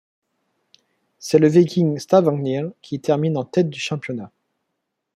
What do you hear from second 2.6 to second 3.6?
qui termine en